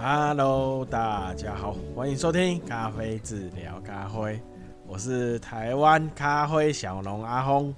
[0.00, 4.40] Hello，大家好，欢迎收听咖啡治疗咖啡，
[4.86, 7.74] 我是台湾咖啡小农阿轰。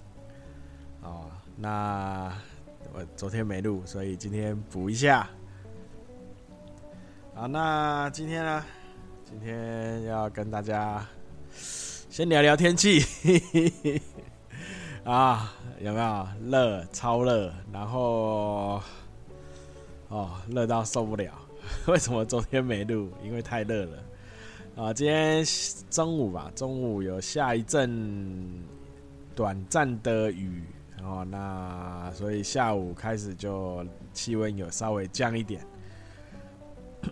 [1.00, 1.24] 哦，
[1.56, 2.30] 那
[2.92, 5.26] 我昨天没录，所以今天补一下。
[7.34, 8.62] 好，那今天呢？
[9.24, 11.02] 今天要跟大家
[11.40, 13.02] 先聊聊天气。
[15.04, 16.84] 啊，有没有热？
[16.92, 18.82] 超热，然后
[20.08, 21.32] 哦，热到受不了。
[21.86, 23.10] 为什么昨天没录？
[23.22, 23.98] 因为太热了。
[24.76, 25.44] 啊，今天
[25.90, 28.62] 中午吧，中午有下一阵
[29.34, 30.62] 短暂的雨，
[31.02, 35.64] 哦那所以下午开始就气温有稍微降一点。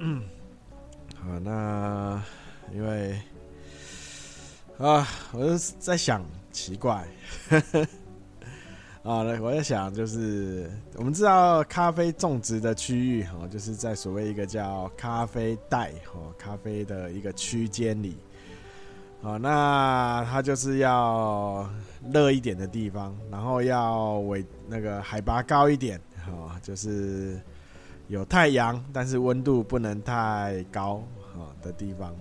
[1.17, 2.23] 好，那
[2.73, 3.21] 因为
[4.79, 6.25] 啊，我就在想。
[6.51, 7.07] 奇怪，
[9.09, 18.19] 啊，我在想，就是我们知道咖啡种植的区域，哈，就是在所谓一个叫咖啡带，哈，咖啡的一个区间里，
[19.23, 21.67] 啊，那它就是要
[22.13, 27.41] 热一点的地方，然后要纬那个海拔高一点，哈，就是
[28.09, 32.15] 有太阳，但是温度不能太高，哈的地方。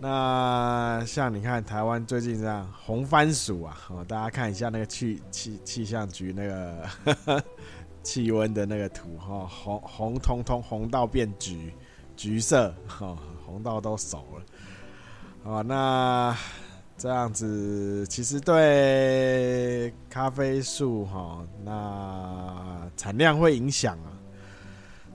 [0.00, 7.42] 那像你看台湾最近这样红番薯啊，哦，大家看一下那个气气气象局那个
[8.04, 11.74] 气温的那个图哈，红红彤彤红到变橘
[12.16, 14.42] 橘色，哈，红到都熟了，
[15.42, 16.36] 哦，那
[16.96, 23.98] 这样子其实对咖啡树哈，那产量会影响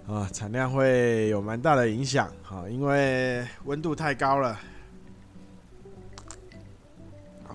[0.10, 4.60] 啊，啊，产量会有蛮大的影响，哈，因为温度太高了。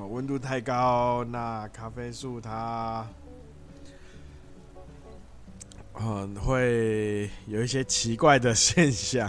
[0.01, 3.05] 哦温度太高，那咖啡树它，
[6.01, 9.29] 嗯，会有一些奇怪的现象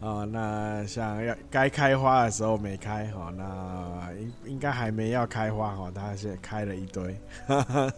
[0.00, 0.24] 啊。
[0.32, 7.14] 那像要该开花的时候没开哈，那应应该还没要开花哈，它现在开了一堆，
[7.46, 7.92] 哈哈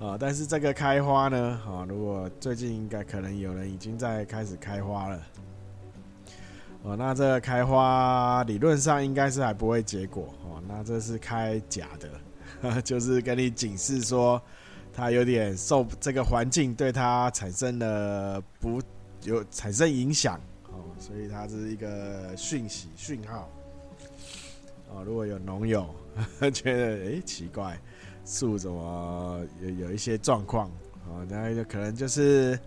[0.00, 5.20] 啊，但是这个开花呢，哈，如果最近应该可能有人已经在开始开花了。
[6.84, 10.62] 哦，那这个开花理论上应该是还不会结果哦。
[10.68, 14.40] 那这是开假的， 就是跟你警示说，
[14.92, 18.82] 它有点受这个环境对它产生了不
[19.22, 20.38] 有产生影响
[20.70, 23.48] 哦，所以它是一个讯息讯号。
[24.90, 25.88] 哦，如果有农友
[26.52, 27.80] 觉得哎、欸、奇怪，
[28.26, 30.68] 树怎么有有一些状况
[31.08, 32.60] 哦，那就可能就是。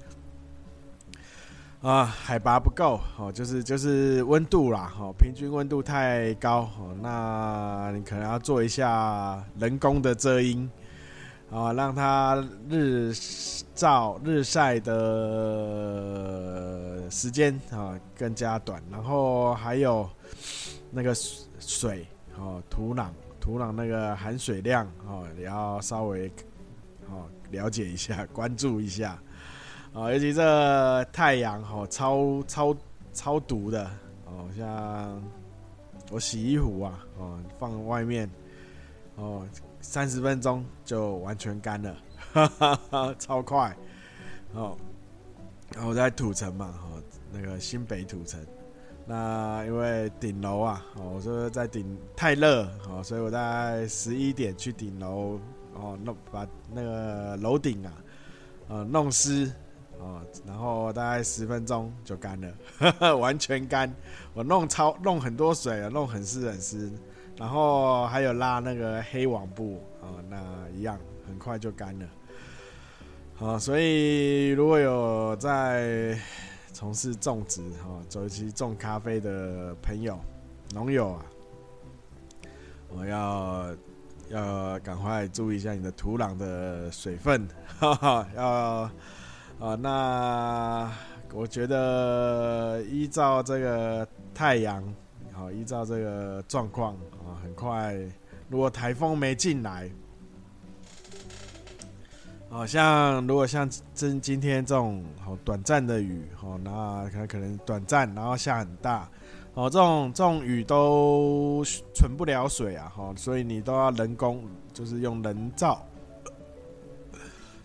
[1.82, 10.68] 啊，海拔不够哦，就是就是温度啦，哦，平均温度太高哦，那你可能要做一下人工的遮阴，
[11.52, 12.36] 啊，让它
[12.68, 13.14] 日
[13.76, 14.98] 照日晒的
[17.12, 20.10] 时间啊更加短，然后还有
[20.90, 21.14] 那个
[21.60, 22.08] 水
[22.40, 26.28] 哦，土壤土壤那个含水量哦，也要稍微
[27.08, 29.16] 哦了解一下，关注一下。
[29.97, 32.75] 啊，尤其这太阳哈，超超
[33.12, 33.84] 超毒的
[34.25, 35.24] 哦，像
[36.12, 38.30] 我洗衣服啊，哦，放外面
[39.16, 39.44] 哦，
[39.81, 41.96] 三十分钟就完全干了，
[42.31, 43.75] 哈哈哈，超快
[44.53, 44.78] 哦。
[45.74, 47.02] 然后在土城嘛，哦，
[47.34, 48.40] 那个新北土城，
[49.03, 55.40] 那因为顶楼啊，哦，我说在顶太热哦，所以我在十一点去顶楼
[55.74, 57.94] 哦，弄把那个楼顶啊，
[58.68, 59.52] 呃，弄湿。
[60.00, 63.91] 哦，然后大概十分钟就干了， 完全干。
[64.34, 66.91] 我弄超弄很多水啊，弄很湿很湿，
[67.35, 72.06] 然后还有拉那个黑网布啊，那一样很快就干了。
[73.36, 76.16] 好，所以如果有在
[76.72, 80.19] 从事种植哈，尤其种咖啡的朋友、
[80.74, 81.25] 农友啊，
[82.90, 83.75] 我要
[84.30, 87.48] 要赶快注意一下你的土壤的水分，
[87.80, 88.92] 哈哈，要。
[89.59, 90.92] 啊，那
[91.33, 94.83] 我觉得依照这个太阳，
[95.33, 96.94] 好，依照这个状况
[97.25, 97.98] 啊，很快，
[98.50, 99.89] 如果台风没进来，
[102.50, 109.10] 好像如果像今今天这种好短暂的雨，好，那可可能短暂，然后下很大，
[109.56, 111.63] 哦，这种这种雨都
[111.95, 115.83] 存不了水啊，哈，所以你都要人工，就是用人造。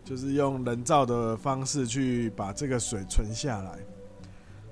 [0.05, 3.79] 就是用人造的方式去把这个水存下来，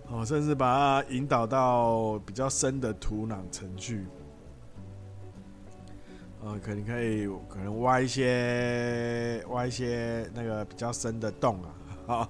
[0.08, 4.04] 哦，甚至把它引导到比较深的土壤层去，
[6.42, 11.62] 呃，可能可以可能挖一些挖一些那个比较深的洞
[12.06, 12.28] 啊，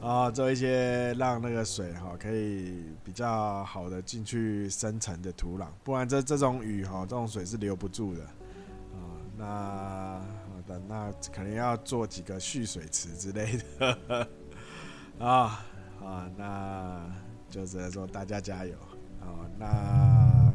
[0.00, 9.06] 啊， 做一些让那个水哈可以比较好的进去深层的土壤，不然这这种雨哈，这种水是留不住的啊。
[9.38, 10.20] 那
[10.66, 14.28] 的，那可能要做几个蓄水池之类的
[15.18, 15.64] 啊
[16.02, 17.04] 啊，那
[17.50, 18.74] 就只能说大家加油
[19.20, 19.48] 啊。
[19.58, 20.52] 那。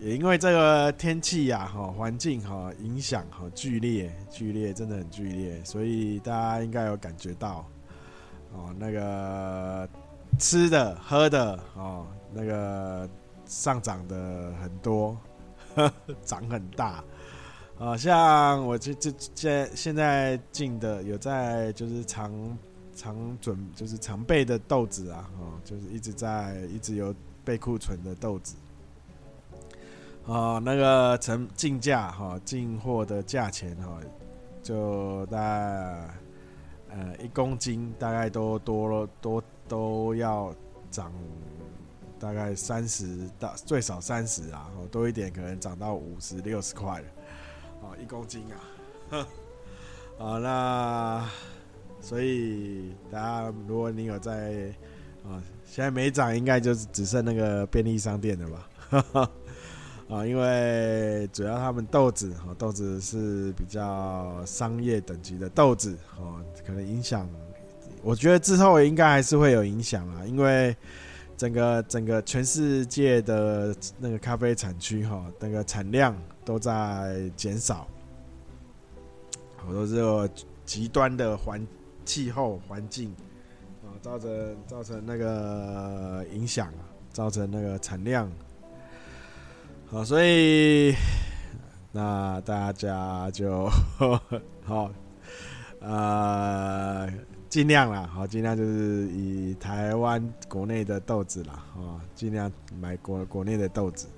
[0.00, 7.68] 也因为这个天气呀，哈，环境哈影响哈剧烈，剧烈真的很剧烈，所以大家应该有感觉到，
[8.52, 9.88] 哦，那个
[10.38, 13.10] 吃的喝的哦，那个
[13.44, 15.18] 上涨的很多，
[16.22, 17.02] 涨很大，
[17.78, 22.32] 啊，像我这这现现在进的有在就是常
[22.96, 27.14] 常准就是常备的豆子啊，哦，就是一直在一直有
[27.44, 28.56] 备库存的豆子。
[30.24, 34.00] 哦，那个成进价哈，进货的价钱哈，
[34.60, 36.10] 就大概
[36.90, 40.52] 呃一公斤大概都多了多都要
[40.90, 41.12] 涨
[42.18, 47.06] 大概三十到最少三十啊，多一点可能涨到五十六十块了，
[47.82, 48.44] 哦一公斤
[49.10, 49.26] 啊，
[50.18, 51.28] 啊那
[52.00, 54.72] 所以大家如果你有在
[55.24, 58.68] 啊现在没涨，应该就是只剩那个便利商店了吧。
[60.08, 67.28] 啊， 因为主要他们豆子，哈，豆子是比较商业等级的豆子，哦，可能影响，
[68.02, 70.74] 我觉得之后应该还是会有影响啦，因为
[71.36, 76.16] 整个整个全世界的那个咖啡产区，哈，那个产量
[76.48, 77.86] 都在减少，
[79.54, 80.26] 好多这个
[80.64, 81.60] 极端的环
[82.06, 83.14] 气候环境，
[83.84, 86.72] 啊，造成造成那个影响，
[87.12, 88.32] 造成那个产量。
[89.90, 90.94] 好，所以
[91.92, 93.68] 那大家就
[94.64, 94.90] 好，
[95.80, 97.06] 呃，
[97.50, 104.08] 尽量啦，好，尽量就是以台湾国内的豆子啦，啊，尽量买国国内的豆子。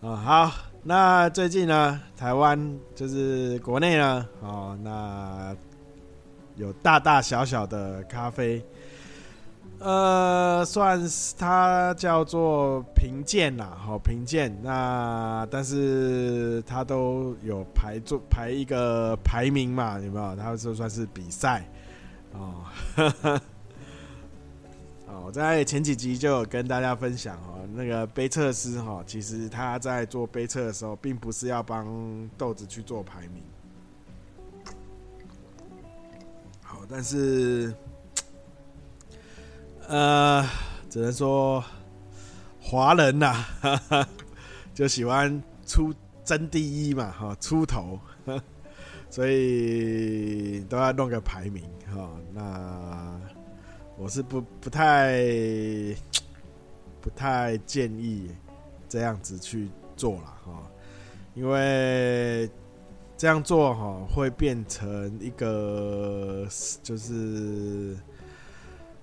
[0.00, 0.52] 啊，好，
[0.84, 5.52] 那最近呢，台湾就是国内呢，哦，那
[6.54, 8.64] 有大大小小的咖啡。
[9.80, 14.56] 呃，算是它叫做评鉴啦，好评鉴。
[14.62, 20.36] 那但是它都有排做排一个排名嘛，有没有？
[20.36, 21.68] 它就算是比赛
[22.34, 22.54] 哦。
[22.96, 23.40] 哦，
[25.28, 31.86] 我在前几集就有跟大家分享哦，那个杯测师哈，其实他在做杯测的时候，并不是要帮
[32.38, 33.42] 豆子去做排名。
[36.62, 37.74] 好，但是。
[39.86, 40.46] 呃，
[40.88, 41.62] 只能说
[42.58, 43.44] 华人呐，
[44.72, 45.92] 就喜欢出
[46.24, 48.00] 争第一嘛，哈，出头，
[49.10, 51.64] 所以都要弄个排名，
[51.94, 52.10] 哈。
[52.32, 53.20] 那
[53.98, 55.22] 我是不不太
[57.00, 58.30] 不太建议
[58.88, 60.70] 这样子去做了，哈，
[61.34, 62.48] 因为
[63.16, 66.46] 这样做哈会变成一个
[66.82, 67.96] 就是。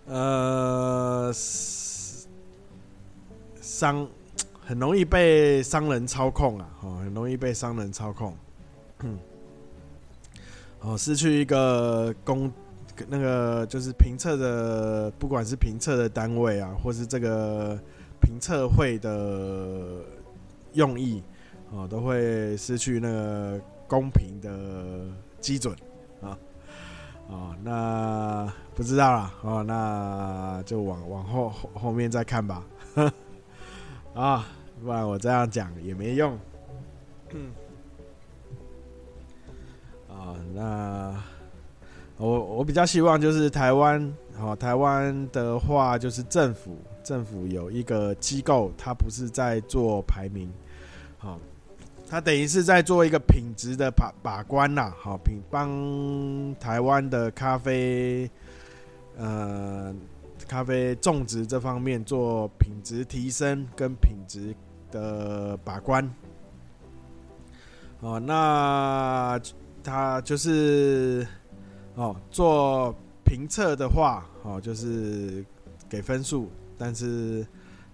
[0.07, 1.31] 呃，
[3.59, 4.07] 商
[4.62, 8.38] 很容易被商人操控啊，哦，很容易被商人操控，
[9.00, 9.18] 嗯，
[10.81, 12.53] 哦，失去一个公
[13.08, 17.80] 那个就是评测的，不管是评测的单位啊，或是这个
[18.22, 20.02] 评测会的
[20.74, 21.22] 用意，
[21.74, 25.08] 啊，都会失去那个公平的
[25.40, 25.75] 基准
[26.22, 26.38] 啊。
[27.28, 32.64] 哦，那不知道了哦，那就往往后后后面再看吧。
[34.14, 34.48] 啊、
[34.82, 36.38] 不然我这样讲也没用。
[40.08, 41.22] 啊、那
[42.17, 50.50] 我我比较希望就是台湾，哦，台湾的话就是政府政府有一个机构，它不是在做排名，
[51.17, 51.39] 好、哦。
[52.07, 58.29] 他等于是在做一个品质的把把关呐，好品帮台湾的咖啡，
[59.17, 59.91] 呃，
[60.48, 64.55] 咖啡种植这方面做品质提升跟品质
[64.91, 66.07] 的把关。
[68.01, 69.41] 哦，那
[69.84, 71.25] 他就是
[71.96, 75.44] 哦做评测的话，哦就是
[75.90, 77.46] 给分数，但是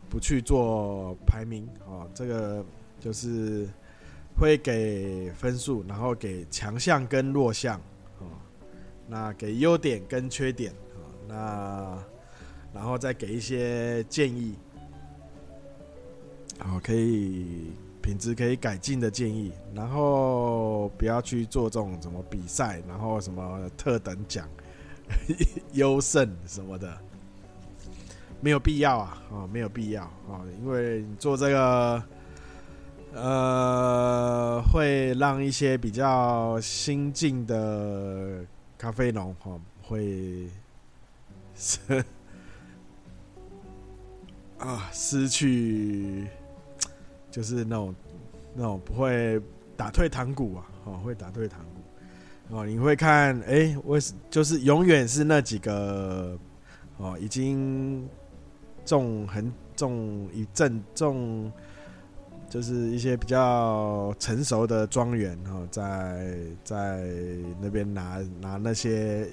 [0.10, 2.66] 不去做排名，哦这个
[3.00, 3.68] 就是。
[4.34, 7.80] 会给分数，然后给强项跟弱项，
[8.18, 8.26] 哦，
[9.06, 12.04] 那给优点跟缺点，哦，那
[12.74, 14.56] 然后再给一些建议，
[16.58, 24.48] 好，可以品质可以改进的建议，然后不要去做这种什么比赛，然后什么特等奖、
[25.74, 26.98] 优胜什么的，
[28.40, 32.04] 没有必要啊，哦，没有必要啊，因为你做这个，
[33.14, 38.44] 呃，会让一些比较新进的
[38.78, 40.48] 咖啡农哈会。
[44.58, 46.28] 啊，失去
[47.32, 47.96] 就是那种
[48.54, 49.42] 那种不会
[49.78, 52.66] 打退堂鼓啊，哦，会打退堂鼓哦。
[52.66, 53.98] 你会看，哎，为
[54.30, 56.38] 就是永远是那几个
[56.98, 58.08] 哦，已经
[58.86, 61.52] 中很中一阵中，
[62.50, 67.08] 就是一些比较成熟的庄园哦，在在
[67.62, 69.28] 那边拿拿那些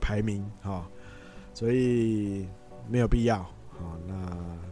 [0.00, 0.84] 排名哈，
[1.54, 2.46] 所以
[2.90, 3.46] 没有必要。
[3.82, 4.14] 哦，那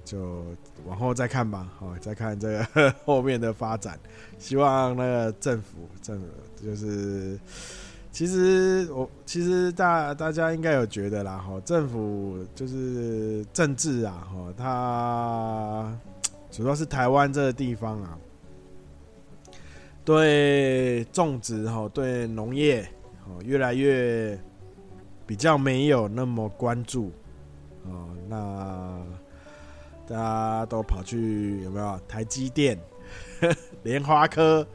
[0.04, 0.44] 就
[0.86, 1.68] 往后再看吧。
[1.78, 3.98] 好，再看这个 后面的发展。
[4.38, 6.26] 希望那个政府，政府
[6.64, 7.38] 就是，
[8.12, 11.38] 其实我其实大大家应该有觉得啦。
[11.38, 14.28] 哈，政府就是政治啊。
[14.32, 15.98] 哈，它
[16.50, 18.16] 主要是台湾这个地方啊，
[20.04, 22.88] 对种植哈，对农业
[23.26, 24.38] 哦，越来越
[25.26, 27.12] 比较没有那么关注。
[27.90, 29.04] 哦，那
[30.06, 32.78] 大家都跑去有没有台积电、
[33.82, 34.66] 莲花科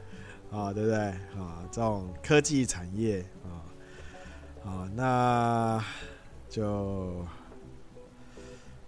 [0.51, 1.63] 啊，对不对啊？
[1.71, 5.83] 这种科技产业啊，啊，那
[6.49, 7.25] 就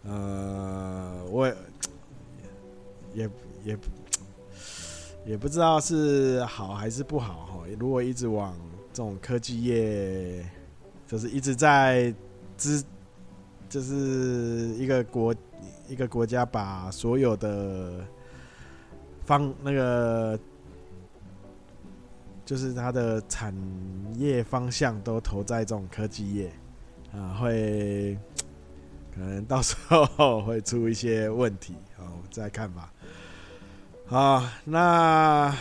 [0.03, 1.47] 呃，我
[3.13, 3.29] 也
[3.63, 3.77] 也
[5.25, 7.63] 也不知道是好还是不好哈。
[7.79, 8.57] 如果一直往
[8.93, 10.45] 这种科技业，
[11.05, 12.13] 就是一直在
[12.55, 12.83] 资。
[13.69, 15.35] 就是一个国
[15.87, 18.05] 一个国家把所有的
[19.25, 20.39] 方那个，
[22.45, 23.53] 就是它的产
[24.15, 26.51] 业方向都投在这种科技业
[27.11, 28.17] 啊，会
[29.13, 32.91] 可能到时候会出一些问题，好，再看吧。
[34.05, 35.55] 好，那。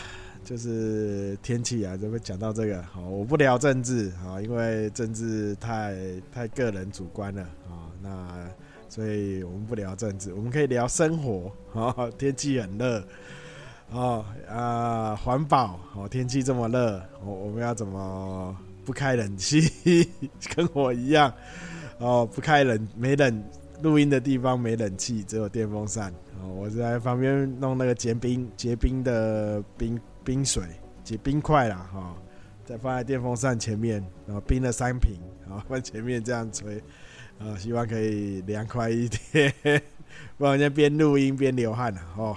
[0.44, 2.80] 就是天气啊，就会讲到这个。
[2.84, 5.92] 好，我不聊政治啊，因为政治太
[6.32, 7.85] 太个人主观了啊。
[8.02, 8.48] 那
[8.88, 12.10] 所以我们不聊政治，我们可以聊生活啊。
[12.18, 13.06] 天气很热
[13.90, 16.08] 哦啊，环保哦。
[16.08, 20.08] 天气这么热，我我们要怎么不开冷气？
[20.54, 21.32] 跟我一样
[21.98, 23.44] 哦，不开冷没冷
[23.82, 26.12] 录音的地方没冷气，只有电风扇
[26.42, 26.48] 哦。
[26.48, 30.00] 我在旁边弄那个结冰结冰的冰。
[30.26, 30.64] 冰水
[31.04, 32.16] 结冰块啦，哈，
[32.64, 36.82] 再放在电风扇前面，然后冰了三瓶，然后放前面这样吹，
[37.38, 39.52] 啊，希望可以凉快一点，
[40.38, 42.36] 不然人家边录音边流汗， 哦，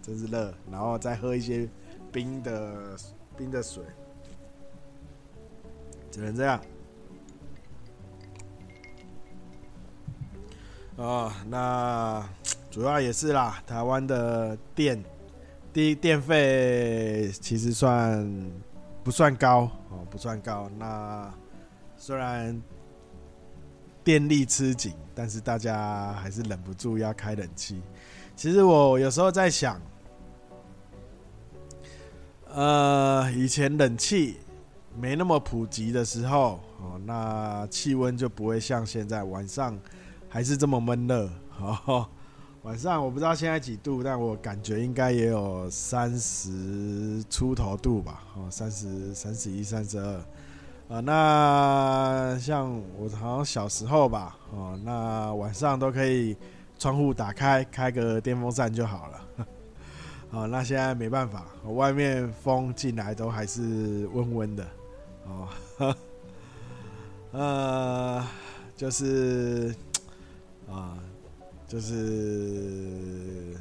[0.00, 1.68] 真是热，然后再喝一些
[2.12, 2.96] 冰的
[3.36, 3.82] 冰的水，
[6.10, 6.60] 只能这样。
[10.96, 12.28] 啊，那
[12.70, 15.02] 主要也是啦，台湾的电。
[15.72, 18.50] 第一电费其实算
[19.04, 20.04] 不算高哦？
[20.10, 20.68] 不算高。
[20.76, 21.32] 那
[21.96, 22.60] 虽然
[24.08, 27.82] 电力吃紧，但是大家还是忍不住要开冷气。
[28.34, 29.78] 其实我有时候在想，
[32.50, 34.38] 呃，以前冷气
[34.98, 39.78] 没那么普及的时候哦，那气温就不会像现在晚上
[40.26, 42.08] 还是这么闷热哦。
[42.62, 50.24] 晚上我不知道现在几度，但我感觉应该也有三十出头度吧，哦，三十三十一、三十二，
[50.88, 56.36] 啊，那像我好像小时候吧，哦，那晚上都可以
[56.78, 59.20] 窗户打开，开个电风扇就好了，
[60.30, 64.66] 哦，那现在没办法，外面风进来都还是温温的，
[65.26, 65.94] 哦，
[67.32, 68.26] 呃，
[68.76, 69.74] 就是
[70.70, 70.98] 啊。
[71.68, 73.54] 就是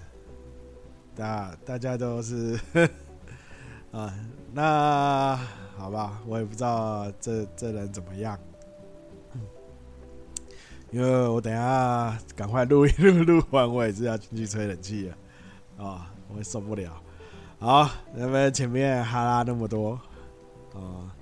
[1.14, 2.58] 大大家都是
[3.92, 4.14] 啊，
[4.54, 5.38] 那
[5.78, 8.38] 好吧，我也不知道这这人怎么样，
[10.92, 16.92] 因为我等下赶快录一录， 录完我也是要进去吹冷气了啊，我也受不了。
[17.60, 20.00] 好，那么前面哈拉那么多
[20.74, 21.14] 啊，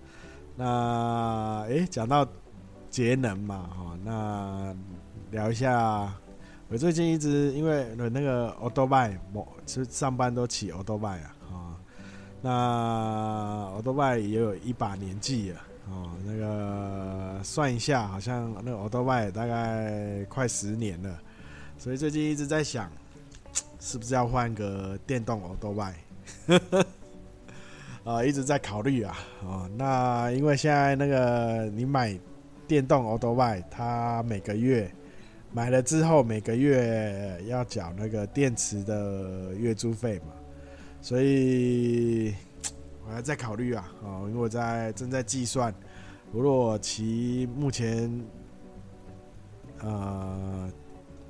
[0.56, 2.28] 那诶，讲到
[2.90, 4.76] 节能嘛，哈，那
[5.32, 6.14] 聊一下。
[6.68, 11.65] 我最近一直因为那个欧多拜，我其实上班都骑欧多拜啊，啊，
[12.46, 21.20] 那欧多拜也有一把年纪了，哦，那个算一下，好像那个欧多拜大概快十年了，
[21.80, 22.88] 所以最近一直在想，
[23.80, 25.96] 是不是要换个电动欧兜拜？
[28.04, 29.18] 啊，一直在考虑啊。
[29.44, 32.16] 哦，那因为现在那个你买
[32.68, 34.88] 电动欧兜拜，它每个月
[35.52, 40.28] 买了之后，每个月要缴那个电池的月租费嘛，
[41.06, 42.34] 所以
[43.06, 43.94] 我还在考虑啊。
[44.02, 45.72] 哦，因为我在正在计算，
[46.32, 48.10] 如果骑目前
[49.82, 50.68] 呃。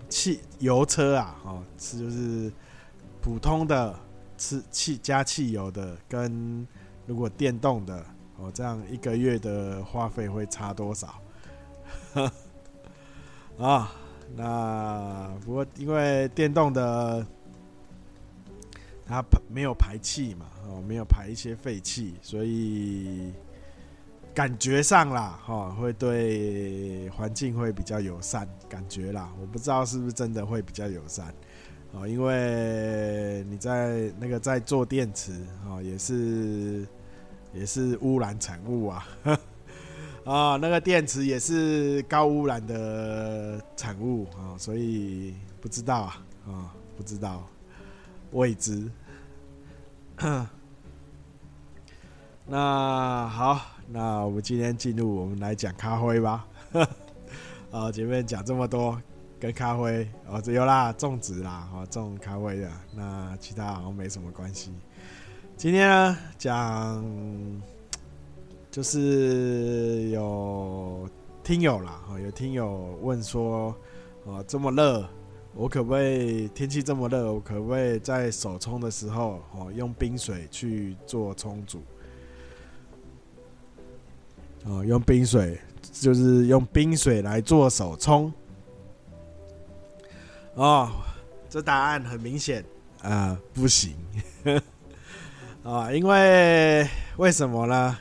[0.08, 2.50] 汽油车啊，哦，是就是
[3.20, 4.00] 普通的，
[4.38, 6.66] 吃汽加汽油的，跟
[7.08, 8.06] 如果电动的，
[8.38, 11.16] 哦，这样一个月的花费会差多少？
[13.58, 13.92] 啊、
[14.36, 17.26] 那不过因为电动的
[19.06, 23.32] 它没有排气嘛，哦，没有排一些废气，所以。
[24.34, 31.34] 感觉上啦，哈，会对环境会比较友善，感觉啦，我不知道是不是真的会比较友善，
[31.94, 35.32] 哦，因为你在那个在做电池，
[35.66, 36.86] 哦，也是
[37.54, 39.08] 也是污染产物啊，
[40.26, 47.48] 啊， 那个电池也是高污染的产物啊，所以不知道啊，啊，不知道，
[48.36, 48.92] 未知，
[52.46, 53.60] 那好。
[53.88, 56.48] 那我们今天进入，我们来讲咖啡吧。
[57.72, 59.00] 啊， 前面讲这么多
[59.40, 62.72] 跟咖啡哦，只有啦，种植啦，哦，种咖啡的。
[62.96, 64.74] 那其他好像没什么关系。
[65.56, 67.06] 今天呢，讲
[68.72, 71.08] 就是有
[71.44, 73.74] 听友啦，哦，有听友问说，
[74.24, 75.08] 哦，这么热，
[75.58, 81.82] 我可不可以天气这么热，我可不可以在手冲的时候，哦，用冰水去做冲煮？
[84.66, 85.58] 哦，用冰水
[85.94, 88.34] 就是用冰水来做手冲。
[90.56, 90.92] 哦，
[91.50, 92.64] 这答案很明显
[93.02, 93.96] 啊，不行。
[95.64, 96.86] 啊， 因为
[97.16, 97.98] 为什么呢？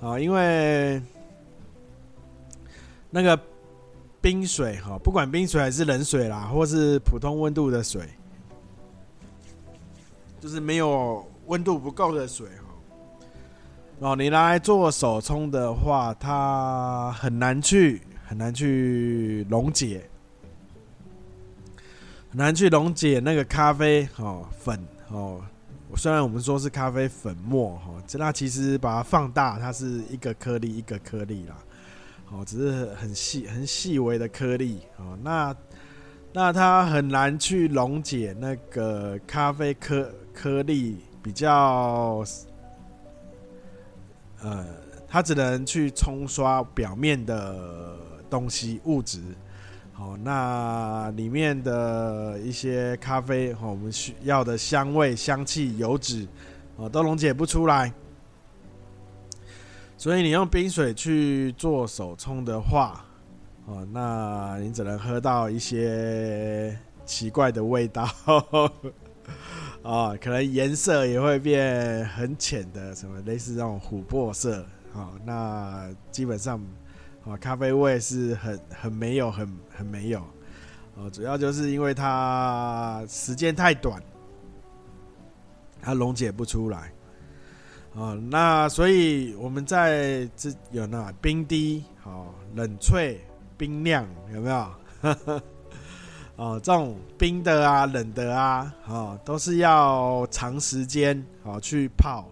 [0.00, 1.02] 啊，因为
[3.10, 3.38] 那个
[4.20, 8.02] 冰水哈，不管冰水还是冷水啦，或是普通温度的水，
[10.40, 12.46] 就是没有温度不够的水。
[14.00, 20.08] 哦，你拿来做手冲的话，它很难去很难去溶解，
[22.30, 25.40] 很难去溶解那个咖啡哦粉哦。
[25.96, 31.56] 虽然我们说是咖啡粉末哈，这那其实把它放大，它是一个颗粒一个颗粒啦。
[32.30, 35.18] 哦，只是很细很细微的颗粒哦。
[35.22, 35.56] 那
[36.32, 42.24] 那它很难去溶解那个咖啡颗颗粒比较。
[44.40, 44.64] 呃，
[45.08, 47.96] 它只能去冲刷表面的
[48.30, 49.20] 东西物质，
[49.92, 56.24] 好，那里面的一些咖啡，我们需要的香味、香气、油脂，
[56.76, 57.92] 哦，都溶解不出来。
[59.98, 63.04] 所以你用冰水去做手冲的话，
[63.66, 68.04] 哦，那你只能喝到一些奇怪的味道。
[68.04, 68.70] 啊、
[69.82, 74.60] 哦，可能颜色也会变很浅的，什么类似这种琥珀色。
[74.94, 76.64] 啊、哦，那基本上，
[77.24, 80.22] 啊、咖啡味是很很没有，很很没有。
[80.94, 84.00] 哦，主要就是因为它时间太短，
[85.82, 86.92] 它溶解不出来。
[87.98, 93.16] 哦，那所以我们在这有那冰滴，好、冷萃、
[93.56, 94.70] 冰酿，有没有？
[96.36, 102.28] 哦，这种冰的啊、冷的啊，哦，都是要长时间哦去泡，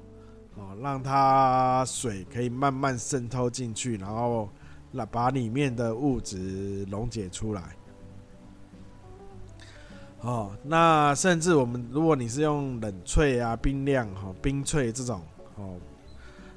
[0.55, 4.49] 哦，让它水可以慢慢渗透进去，然后
[4.93, 7.77] 那把里面的物质溶解出来。
[10.21, 15.21] 哦，那甚至我们如果你是用冷萃啊、冰酿、哈、冰萃这种，
[15.57, 15.77] 哦，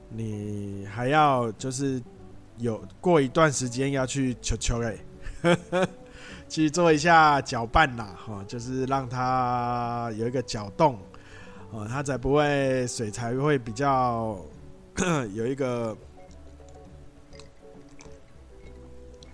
[0.09, 2.01] 你还要就是
[2.57, 4.99] 有过一段时间要去球球诶。
[6.49, 10.97] 去做一下搅拌啦，哈，就是让它有一个搅动，
[11.69, 14.35] 哦，它才不会水才会比较
[15.35, 15.95] 有一个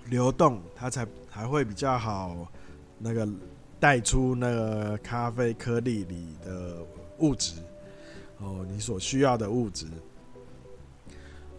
[0.09, 2.35] 流动，它才才会比较好，
[2.99, 3.25] 那个
[3.79, 6.85] 带出那个咖啡颗粒里的
[7.19, 7.53] 物质，
[8.39, 9.87] 哦，你所需要的物质。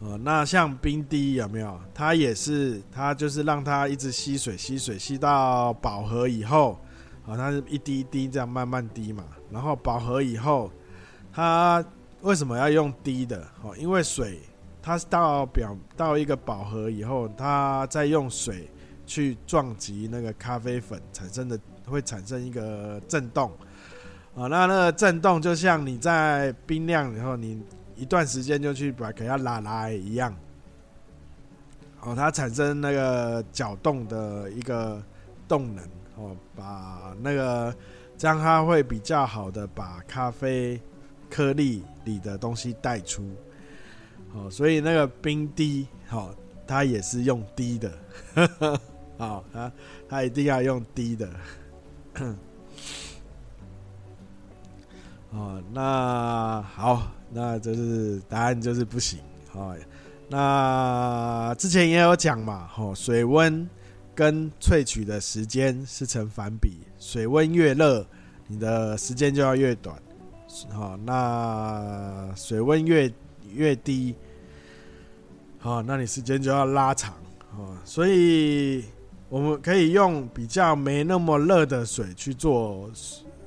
[0.00, 1.80] 呃，那像冰滴有没有？
[1.94, 6.78] 它也是，它就是让它一直吸水，吸水，吸到饱和以后，
[7.24, 9.24] 哦，它是一滴一滴这样慢慢滴嘛。
[9.50, 10.70] 然后饱和以后，
[11.32, 11.82] 它
[12.20, 13.42] 为什么要用滴的？
[13.62, 14.40] 哦，因为水
[14.82, 18.70] 它到表到一个饱和以后，它再用水
[19.06, 23.50] 去撞击那个咖啡粉产生的，会产生一个震动。
[24.36, 27.58] 哦，那那个震动就像你在冰凉以后，你
[27.96, 30.34] 一段时间就去把给它拉拉一样。
[32.02, 35.02] 哦，它产生那个搅动的一个
[35.48, 35.82] 动能，
[36.16, 37.74] 哦，把那个
[38.18, 40.78] 这样它会比较好的把咖啡
[41.30, 43.26] 颗粒里的东西带出。
[44.34, 46.34] 哦，所以那个冰滴，哦，
[46.66, 47.90] 它也是用滴的，
[49.16, 49.72] 好， 它
[50.06, 51.26] 它一定要用滴的。
[55.36, 59.18] 哦，那好，那就是答案就是不行。
[59.52, 59.76] 哦，
[60.30, 63.68] 那之前也有讲嘛，哦，水温
[64.14, 68.06] 跟萃取的时间是成反比，水温越热，
[68.46, 69.94] 你的时间就要越短。
[70.70, 73.12] 好，那水温越
[73.52, 74.14] 越低，
[75.58, 77.12] 好，那你时间就要拉长。
[77.58, 78.86] 哦，所以
[79.28, 82.90] 我们可以用比较没那么热的水去做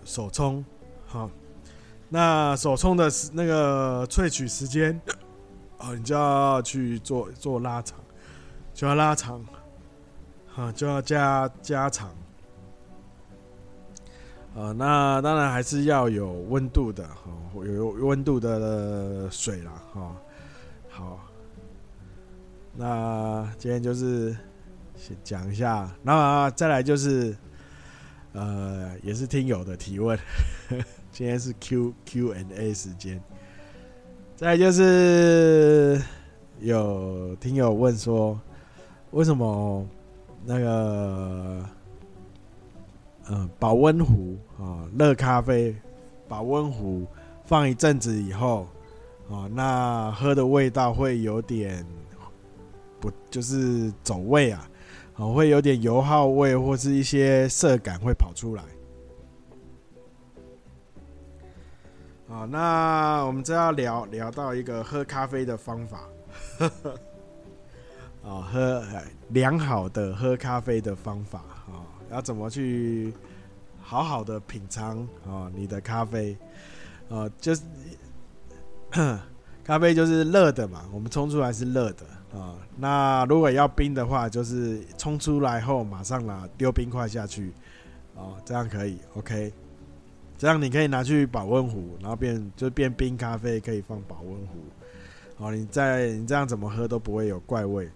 [0.06, 0.63] 手冲，
[1.08, 1.28] 好。
[2.12, 5.00] 那手冲的那个萃取时间，
[5.78, 8.00] 哦，你就要去做做拉长，
[8.74, 9.45] 就要拉长，
[10.56, 12.10] 啊，就要加加长，
[14.56, 17.32] 啊，那当然还是要有温度的，哈，
[17.63, 20.15] 有温度的水啦，哈，
[20.89, 21.19] 好，
[22.76, 24.36] 那今天就是
[24.95, 27.38] 先讲一下，那再来就是，
[28.34, 30.17] 呃，也是听友的提问。
[31.20, 33.22] 今天是 Q Q and A 时间，
[34.38, 36.02] 再就是
[36.62, 38.40] 有听友问说，
[39.12, 39.86] 为什么
[40.46, 41.66] 那个
[43.28, 45.76] 嗯保温壶啊热咖啡
[46.26, 47.06] 保温壶
[47.44, 48.66] 放一阵子以后
[49.30, 51.86] 啊，那喝的味道会有点
[53.02, 54.70] 不就是走味啊，
[55.16, 58.64] 啊会有点油耗味或是一些涩感会跑出来。
[62.30, 66.02] 好，那我们就要聊聊到一个喝咖啡的方法，
[68.24, 68.86] 啊， 喝
[69.30, 73.12] 良好的喝咖啡的方法啊，要怎么去
[73.82, 76.38] 好好的品尝啊你的咖啡
[77.10, 77.63] 啊，就是
[79.65, 82.06] 咖啡就是热的嘛，我们冲出来是热的
[82.39, 87.52] 啊，那如果要冰的话，就是冲出来后马上拿丢冰块下去，
[88.13, 89.52] 哦，这样可以，OK。
[90.39, 94.58] 这样你可以拿去保温壶，然后变就变冰咖啡，可以放保温壶。
[95.36, 97.89] 好，你在你这样怎么喝都不会有怪味。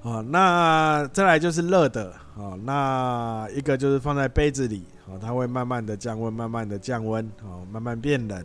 [0.00, 2.10] 好，那再来就是热的。
[2.34, 8.42] 好，那一个就是放在杯子里，好，它会慢慢的降温，慢慢的降温，好，慢慢变冷。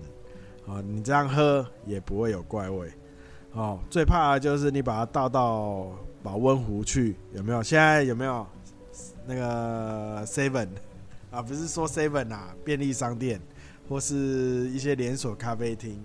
[0.66, 2.92] 好，你这样喝也不会有怪味。
[3.52, 5.88] 好，最怕的就是你把它倒到
[6.22, 7.64] 保温壶去，有没有？
[7.64, 8.46] 现在有没有
[9.26, 10.68] 那个 seven？
[11.32, 13.42] 啊，不是说 Seven 啊，便利商店
[13.88, 15.98] 或是一些连锁咖啡厅，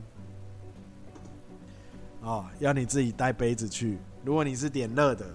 [2.20, 3.98] 哦，要你自己带杯子去。
[4.24, 5.26] 如果你是点热的，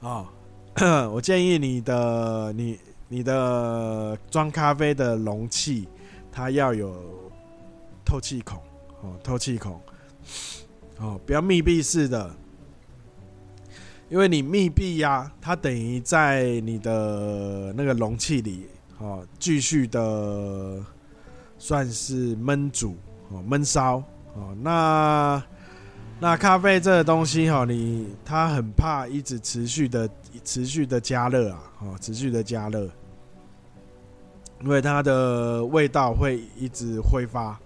[0.00, 0.26] 哦，
[1.12, 5.88] 我建议你的你你的装咖啡的容器，
[6.32, 7.30] 它要有
[8.04, 8.60] 透气孔，
[9.02, 9.80] 哦，透气孔，
[10.98, 12.34] 哦，不要密闭式的。
[14.08, 18.66] 因为你密闭呀，它等于在你的那个容器里，
[18.98, 20.80] 哦，继续的
[21.58, 22.96] 算是焖煮
[23.30, 23.96] 哦，焖烧
[24.34, 24.56] 哦。
[24.62, 25.42] 那
[26.20, 30.08] 那咖啡这个东西哈，你它很怕一直持续的
[30.44, 32.88] 持续的加热啊，哦，持续的加热，
[34.62, 37.58] 因为它的味道会一直挥发，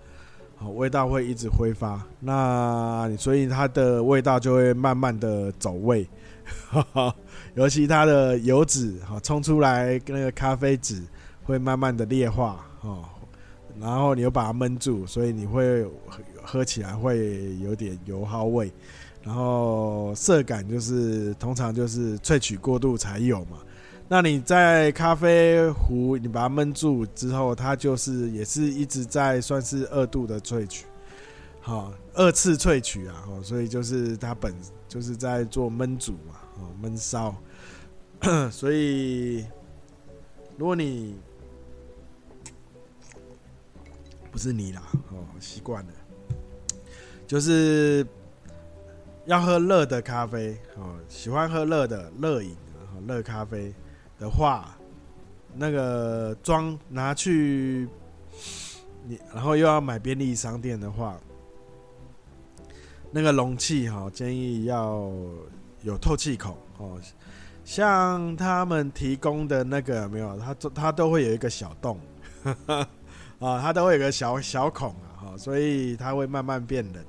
[0.58, 2.02] 哦，味道会一直挥发。
[2.18, 6.08] 那所以它的味道就会慢慢的走味。
[6.70, 7.14] 哈 哈
[7.54, 11.02] 尤其它的油脂哈冲出来，跟那个咖啡脂
[11.42, 13.04] 会慢慢的裂化哦，
[13.80, 15.84] 然后你又把它闷住，所以你会
[16.42, 18.72] 喝起来会有点油耗味，
[19.22, 23.58] 然后涩感就是通常就是萃取过度才有嘛。
[24.08, 30.84] 那你在咖啡壶你把它闷住之后，它就是也是一直在算是二度的萃取，
[31.60, 34.54] 好，二次萃取啊，所以就是它本
[34.88, 36.39] 就是在做闷煮嘛。
[36.60, 37.34] 哦，闷烧，
[38.52, 39.46] 所以
[40.58, 41.16] 如果你
[44.30, 45.92] 不是你啦，哦，习惯了，
[47.26, 48.06] 就是
[49.24, 52.54] 要喝热的咖啡，哦，喜欢喝热的热饮，
[53.08, 53.74] 热咖啡
[54.18, 54.76] 的话，
[55.54, 57.88] 那个装拿去
[59.06, 61.18] 你，然后又要买便利商店的话，
[63.10, 65.10] 那个容器哈，建议要。
[65.82, 67.00] 有透气孔哦，
[67.64, 70.38] 像他们提供的那个没有？
[70.38, 71.98] 它都它都会有一个小洞，
[72.66, 72.88] 啊，
[73.62, 77.04] 它都会有个小小孔啊，哈，所以它会慢慢变冷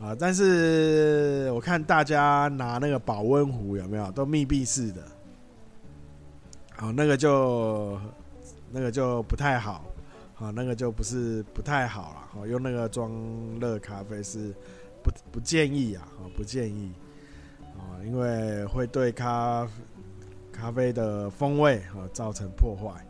[0.00, 0.16] 啊。
[0.18, 4.10] 但是我看大家拿那个保温壶有没有？
[4.12, 5.02] 都密闭式的，
[6.76, 7.98] 好，那个就
[8.70, 9.84] 那个就不太好，
[10.34, 12.16] 好，那个就不是不太好了。
[12.34, 13.10] 好，用那个装
[13.60, 14.54] 热咖啡是
[15.02, 16.92] 不不建议啊，不建议。
[18.04, 19.68] 因为会对咖
[20.52, 23.06] 咖啡的风味啊造成破坏，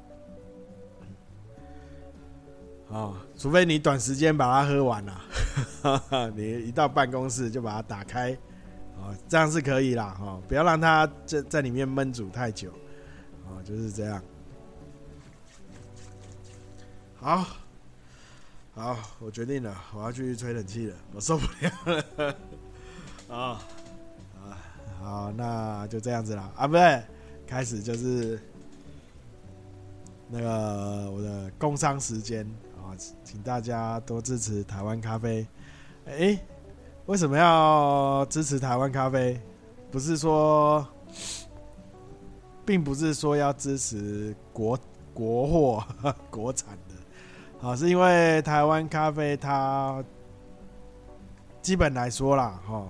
[2.94, 5.20] 啊，除非你短时间把它喝完了，
[6.34, 8.32] 你一到办公室就把它打开，
[8.96, 12.70] 啊，这样是可以啦，哈，不要让它在在里面闷煮太久，
[13.46, 14.22] 啊，就是这样。
[17.16, 17.46] 好，
[18.74, 21.70] 好，我决定了，我要去吹冷气了，我受不了
[22.16, 22.36] 了，
[23.34, 23.60] 啊。
[25.02, 27.02] 好，那就这样子了啊，不对，
[27.46, 28.38] 开始就是
[30.28, 32.92] 那个我的工商时间啊，
[33.24, 35.46] 请大家多支持台湾咖啡。
[36.06, 36.38] 哎，
[37.06, 39.40] 为什么要支持台湾咖啡？
[39.90, 40.86] 不是说，
[42.66, 44.78] 并不是说要支持国
[45.14, 45.84] 国货、
[46.30, 50.04] 国产的，啊，是因为台湾咖啡它
[51.62, 52.86] 基本来说啦，哈。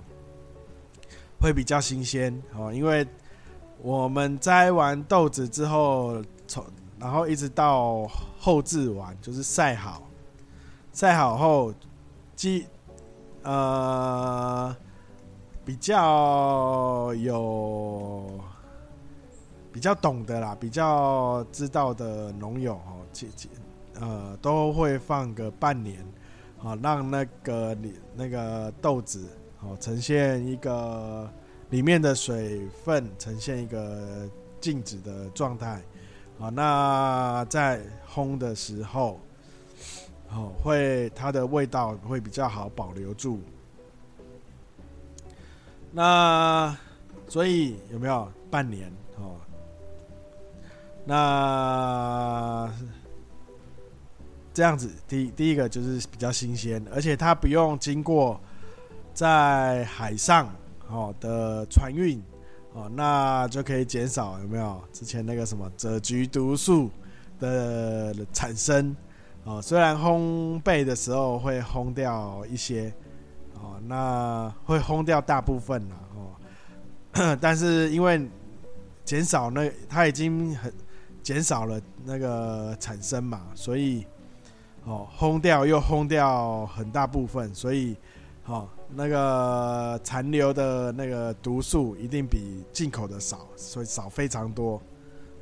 [1.41, 3.05] 会比较新鲜哦，因为
[3.81, 6.63] 我们摘完豆子之后，从
[6.99, 10.03] 然后一直到后制完，就是晒好，
[10.93, 11.73] 晒好后，
[12.35, 12.67] 即
[13.41, 14.75] 呃
[15.65, 18.39] 比较有
[19.73, 23.49] 比较懂得啦，比较知道的农友哦，其其
[23.99, 26.05] 呃都会放个半年，
[26.59, 29.27] 好让那个你那个豆子。
[29.61, 31.31] 好，呈现一个
[31.69, 34.27] 里面的水分呈现一个
[34.59, 35.79] 静止的状态。
[36.39, 37.79] 好，那在
[38.11, 39.19] 烘的时候，
[40.27, 43.39] 好会它的味道会比较好保留住。
[45.91, 46.75] 那
[47.27, 48.91] 所以有没有半年？
[49.17, 49.35] 哦，
[51.05, 52.73] 那
[54.55, 58.41] 这样子，第第一个就是比较新鲜，而且它不用经过。
[59.21, 60.49] 在海上
[60.89, 62.19] 哦的船运
[62.73, 66.89] 哦，那就可以减少有没有之前那个什么赭菊毒素
[67.39, 68.95] 的产生
[69.43, 69.61] 哦？
[69.61, 72.91] 虽然烘焙的时候会烘掉一些
[73.53, 78.27] 哦，那会烘掉大部分了哦，但是因为
[79.05, 80.73] 减少那它已经很
[81.21, 84.03] 减少了那个产生嘛，所以
[84.85, 87.95] 哦烘掉又烘掉很大部分，所以
[88.47, 88.67] 哦。
[88.93, 94.81] 那个残留的那个毒素一定比进口的少，所以少非常多，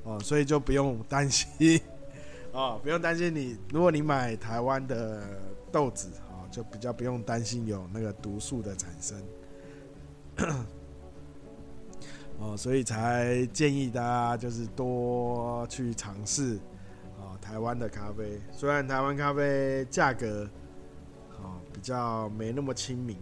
[0.03, 1.81] 哦，所以就不用担心，
[2.53, 5.23] 哦，不用担心你，如果你买台湾的
[5.71, 9.17] 豆子，哦，就比较不用担心有那个毒素的产生，
[12.39, 16.59] 哦，所以才建议大家就是多去尝试，
[17.17, 20.47] 啊，台湾的咖啡，虽然台湾咖啡价格，
[21.41, 23.17] 哦，比较没那么亲民。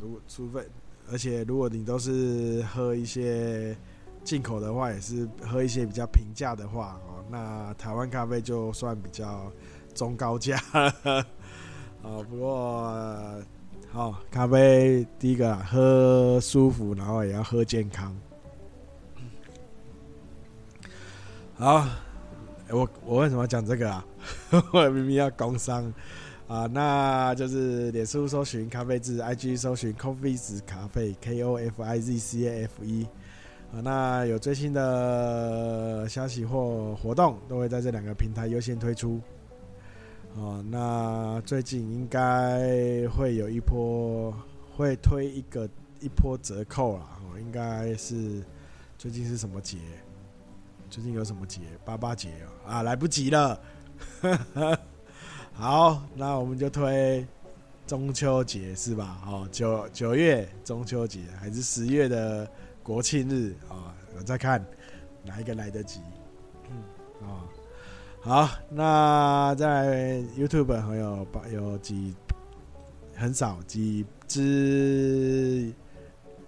[0.00, 0.66] 如果除非，
[1.10, 3.76] 而且如果你都是喝一些
[4.24, 9.50] 进口的话，也是喝一些比较平价的话哦，那台湾咖啡就算比较
[9.94, 10.56] 中高价。
[10.72, 10.92] 啊，
[12.30, 13.42] 不过
[13.90, 18.16] 好，咖啡第一个喝舒服，然后也要喝健康。
[21.56, 21.86] 好，
[22.70, 24.06] 我我为什么要讲这个啊？
[24.72, 25.92] 我明明要工商。
[26.50, 33.06] 啊，那就是脸书搜寻咖啡志，IG 搜寻 Coffees 咖啡，K O F I Z C A F E。
[33.72, 39.20] 啊，那有最新的消息或活动，都会在这两个平台优先推出。
[40.34, 44.34] 哦，那最近应该会有一波，
[44.76, 45.68] 会推一个
[46.00, 47.16] 一波折扣啦。
[47.22, 48.42] 哦，应该是
[48.98, 49.78] 最近是什么节？
[50.88, 51.60] 最近有什么节？
[51.84, 52.30] 八八节
[52.66, 53.60] 啊，来不及了。
[55.52, 57.26] 好，那我们就推
[57.86, 59.20] 中秋节是吧？
[59.26, 62.50] 哦，九九月中秋节还是十月的
[62.82, 63.94] 国庆日啊？
[64.16, 64.64] 我再看
[65.24, 66.00] 哪一个来得及。
[66.70, 67.44] 嗯，啊，
[68.22, 72.14] 好，那在 YouTube 还有有几
[73.14, 75.70] 很少几支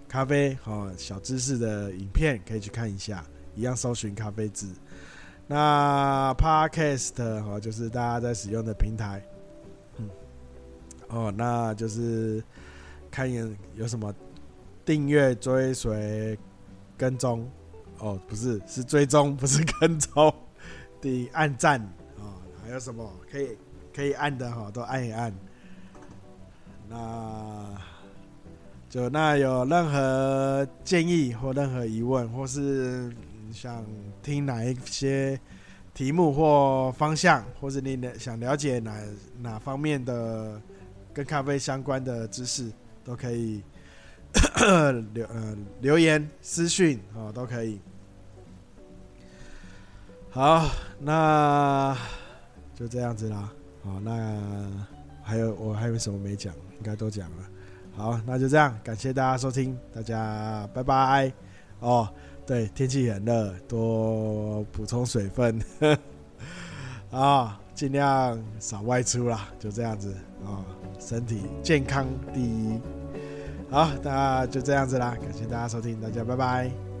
[0.07, 3.23] 咖啡哦小知识的影片可以去看一下，
[3.55, 4.67] 一样搜寻咖啡字。
[5.47, 9.21] 那 Podcast 哦，就是大家在使用的平台，
[9.97, 10.09] 嗯，
[11.09, 12.43] 哦，那就是
[13.11, 14.13] 看有有什么
[14.85, 16.37] 订阅、追随
[16.97, 17.47] 跟踪
[17.99, 20.33] 哦，不是是追踪，不是跟踪。
[21.01, 21.79] 第按赞
[22.17, 23.57] 啊，还有什么可以
[23.93, 25.33] 可以按的哈，都按一按。
[26.89, 27.77] 那
[28.89, 33.13] 就那有任何建议或任何疑问，或是
[33.51, 33.85] 想
[34.21, 35.39] 听哪一些
[35.93, 38.95] 题目或方向，或者你想了解哪
[39.41, 40.61] 哪方面的
[41.13, 42.71] 跟咖啡相关的知识，
[43.03, 43.61] 都可以
[45.13, 47.79] 留呃留言私讯哦，都可以。
[50.29, 50.67] 好，
[50.99, 51.95] 那
[52.73, 53.51] 就这样子啦。
[53.83, 54.87] 好，那
[55.21, 56.53] 还有我还有什么没讲？
[56.77, 57.43] 应该都讲了。
[57.95, 61.31] 好，那就这样，感谢大家收听，大家拜拜。
[61.79, 62.11] 哦，
[62.45, 65.59] 对，天气很热，多补充水分。
[67.11, 70.13] 啊，尽量少外出啦，就这样子
[70.45, 70.65] 啊，
[70.99, 72.79] 身体健康第一。
[73.69, 76.92] 好，那就这样子啦，感谢大家收听，大家拜拜。